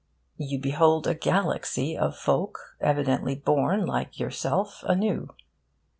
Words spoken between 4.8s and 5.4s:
anew.